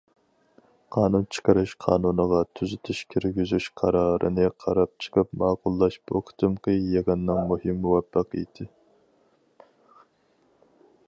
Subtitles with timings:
[0.93, 8.69] قانۇن چىقىرىش قانۇنىغا تۈزىتىش كىرگۈزۈش قارارنى قاراپ چىقىپ ماقۇللاش بۇ قېتىمقى يىغىننىڭ مۇھىم مۇۋەپپەقىيىتى.